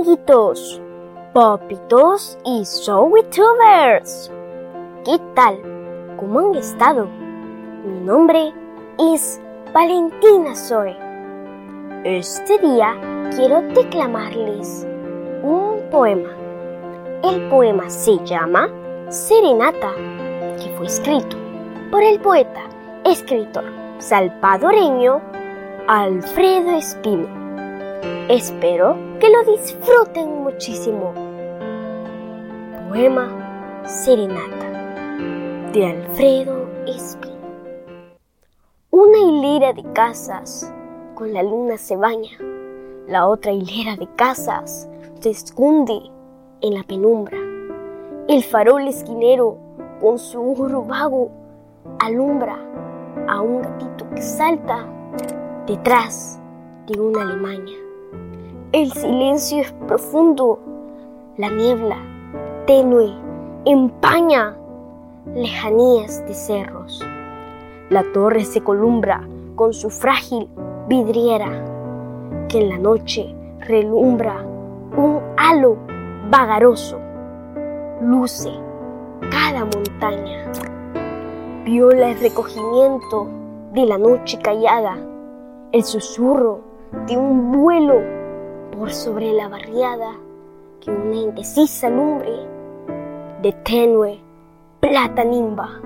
[0.00, 0.80] amigos,
[1.32, 2.64] papitos y
[3.30, 4.30] Tubers.
[5.04, 5.60] ¿Qué tal?
[6.16, 7.06] ¿Cómo han estado?
[7.84, 8.52] Mi nombre
[8.98, 9.40] es
[9.72, 10.96] Valentina Zoe.
[12.04, 12.96] Este día
[13.36, 14.86] quiero declamarles
[15.42, 16.30] un poema.
[17.22, 18.68] El poema se llama
[19.10, 19.92] Serenata,
[20.58, 21.36] que fue escrito
[21.90, 22.62] por el poeta,
[23.04, 23.64] escritor
[23.98, 25.20] salvadoreño
[25.86, 27.28] Alfredo Espino.
[28.28, 31.14] Espero que lo disfruten muchísimo.
[32.90, 37.32] Poema Serenata de Alfredo Espino.
[38.90, 40.70] Una hilera de casas
[41.14, 42.36] con la luna se baña.
[43.08, 46.02] La otra hilera de casas se esconde
[46.60, 47.38] en la penumbra.
[48.28, 49.56] El farol esquinero
[50.02, 51.30] con su oro vago
[51.98, 52.58] alumbra
[53.26, 54.86] a un gatito que salta
[55.66, 56.38] detrás
[56.86, 57.83] de una Alemania.
[58.74, 60.58] El silencio es profundo,
[61.36, 61.96] la niebla
[62.66, 63.14] tenue
[63.64, 64.56] empaña
[65.32, 67.00] lejanías de cerros.
[67.88, 70.48] La torre se columbra con su frágil
[70.88, 71.64] vidriera,
[72.48, 74.44] que en la noche relumbra
[74.96, 75.76] un halo
[76.28, 76.98] vagaroso.
[78.00, 78.50] Luce
[79.30, 80.50] cada montaña.
[81.64, 83.28] Viola el recogimiento
[83.72, 84.96] de la noche callada
[85.70, 86.58] el susurro
[87.06, 88.23] de un vuelo
[88.72, 90.12] por sobre la barriada
[90.80, 92.32] que una indecisa lumbre
[93.42, 94.20] de tenue
[94.80, 95.80] plata nimba.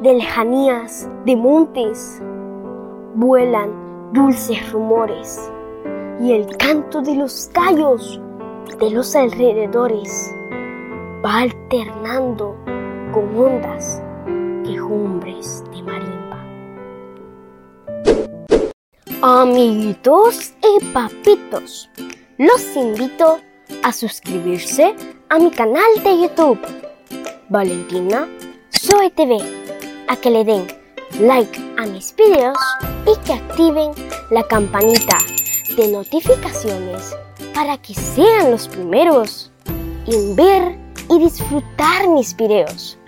[0.00, 2.22] De lejanías, de montes,
[3.14, 5.50] vuelan dulces rumores
[6.20, 8.20] y el canto de los gallos
[8.78, 10.34] de los alrededores
[11.24, 12.56] va alternando
[13.12, 14.02] con ondas
[14.64, 15.93] quejumbres de marín.
[19.26, 21.88] Amiguitos y papitos,
[22.36, 23.38] los invito
[23.82, 24.94] a suscribirse
[25.30, 26.60] a mi canal de YouTube,
[27.48, 28.28] Valentina
[28.70, 29.38] Zoe TV,
[30.08, 30.66] a que le den
[31.20, 32.58] like a mis videos
[33.06, 33.92] y que activen
[34.30, 35.16] la campanita
[35.74, 37.16] de notificaciones
[37.54, 39.50] para que sean los primeros
[40.06, 42.98] en ver y disfrutar mis videos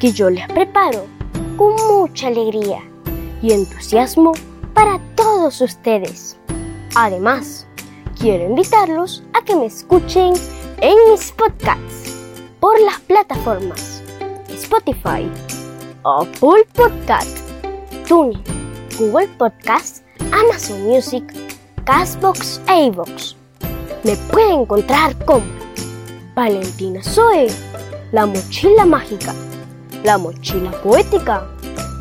[0.00, 1.04] que yo les preparo
[1.58, 2.80] con mucha alegría
[3.42, 4.32] y entusiasmo
[4.76, 6.36] para todos ustedes.
[6.94, 7.66] Además,
[8.20, 10.34] quiero invitarlos a que me escuchen
[10.82, 12.14] en mis podcasts
[12.60, 14.02] por las plataformas
[14.50, 15.30] Spotify,
[16.04, 17.38] Apple Podcast,
[18.06, 18.42] TuneIn,
[18.98, 21.24] Google Podcast, Amazon Music,
[21.86, 23.34] Castbox e iVoox.
[24.04, 25.46] Me pueden encontrar como
[26.34, 27.46] Valentina Zoe,
[28.12, 29.34] la mochila mágica,
[30.04, 31.46] la mochila poética,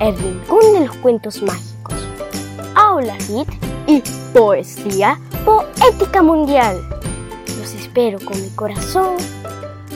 [0.01, 1.64] el rincón de los cuentos mágicos
[2.95, 3.49] Aula Hit
[3.87, 4.01] y
[4.33, 6.77] Poesía Poética Mundial.
[7.59, 9.17] Los espero con mi corazón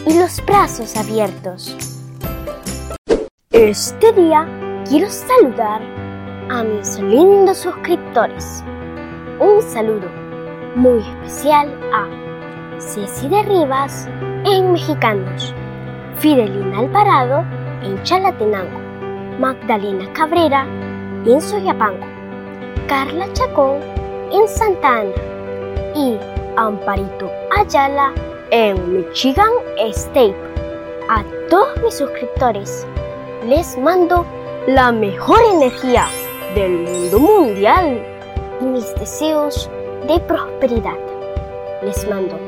[0.06, 1.78] y los brazos abiertos.
[3.52, 4.46] Este día
[4.90, 5.82] quiero saludar
[6.50, 8.66] a mis lindos suscriptores.
[9.40, 10.10] Un saludo
[10.76, 12.06] muy especial a
[12.82, 14.10] Ceci de Rivas
[14.44, 15.54] en Mexicanos,
[16.18, 17.46] Fidelina Alvarado
[17.82, 18.78] en Chalatenango,
[19.40, 20.68] Magdalena Cabrera
[21.26, 22.09] en Soyapango,
[22.90, 23.82] Carla Chacón
[24.32, 25.12] en Santa Ana
[25.96, 26.18] y
[26.58, 28.12] Amparito Ayala
[28.50, 30.36] en Michigan State.
[31.08, 32.88] A todos mis suscriptores
[33.46, 34.26] les mando
[34.66, 36.08] la mejor energía
[36.56, 38.04] del mundo mundial
[38.60, 39.70] y mis deseos
[40.08, 40.98] de prosperidad.
[41.84, 42.40] Les mando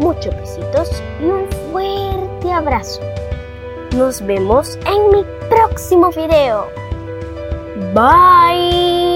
[0.00, 0.90] muchos besitos
[1.20, 3.02] y un fuerte abrazo.
[3.94, 6.66] Nos vemos en mi próximo video.
[7.92, 9.13] Bye.